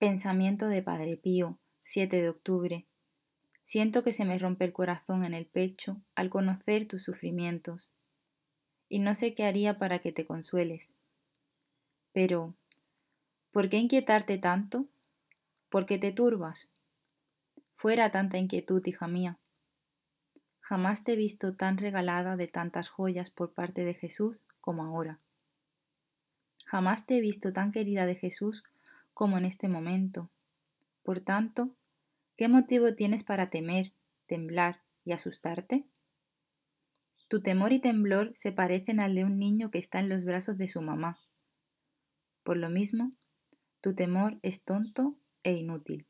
Pensamiento 0.00 0.68
de 0.68 0.80
Padre 0.80 1.18
Pío, 1.18 1.58
7 1.84 2.22
de 2.22 2.30
octubre. 2.30 2.86
Siento 3.64 4.02
que 4.02 4.14
se 4.14 4.24
me 4.24 4.38
rompe 4.38 4.64
el 4.64 4.72
corazón 4.72 5.26
en 5.26 5.34
el 5.34 5.44
pecho 5.44 6.00
al 6.14 6.30
conocer 6.30 6.88
tus 6.88 7.02
sufrimientos, 7.02 7.90
y 8.88 9.00
no 9.00 9.14
sé 9.14 9.34
qué 9.34 9.44
haría 9.44 9.78
para 9.78 9.98
que 9.98 10.10
te 10.10 10.24
consueles. 10.24 10.94
Pero, 12.14 12.54
¿por 13.50 13.68
qué 13.68 13.76
inquietarte 13.76 14.38
tanto? 14.38 14.86
¿Por 15.68 15.84
qué 15.84 15.98
te 15.98 16.12
turbas? 16.12 16.70
Fuera 17.74 18.10
tanta 18.10 18.38
inquietud, 18.38 18.82
hija 18.86 19.06
mía. 19.06 19.36
Jamás 20.60 21.04
te 21.04 21.12
he 21.12 21.16
visto 21.16 21.56
tan 21.56 21.76
regalada 21.76 22.36
de 22.36 22.48
tantas 22.48 22.88
joyas 22.88 23.28
por 23.28 23.52
parte 23.52 23.84
de 23.84 23.92
Jesús 23.92 24.40
como 24.62 24.82
ahora. 24.82 25.18
Jamás 26.64 27.04
te 27.04 27.18
he 27.18 27.20
visto 27.20 27.52
tan 27.52 27.70
querida 27.70 28.06
de 28.06 28.14
Jesús 28.14 28.62
como 29.20 29.36
en 29.36 29.44
este 29.44 29.68
momento. 29.68 30.30
Por 31.02 31.20
tanto, 31.20 31.76
¿qué 32.38 32.48
motivo 32.48 32.94
tienes 32.94 33.22
para 33.22 33.50
temer, 33.50 33.92
temblar 34.26 34.82
y 35.04 35.12
asustarte? 35.12 35.84
Tu 37.28 37.42
temor 37.42 37.74
y 37.74 37.80
temblor 37.80 38.32
se 38.34 38.50
parecen 38.50 38.98
al 38.98 39.14
de 39.14 39.24
un 39.24 39.38
niño 39.38 39.70
que 39.70 39.76
está 39.76 40.00
en 40.00 40.08
los 40.08 40.24
brazos 40.24 40.56
de 40.56 40.68
su 40.68 40.80
mamá. 40.80 41.20
Por 42.42 42.56
lo 42.56 42.70
mismo, 42.70 43.10
tu 43.82 43.94
temor 43.94 44.38
es 44.40 44.64
tonto 44.64 45.18
e 45.42 45.52
inútil. 45.52 46.06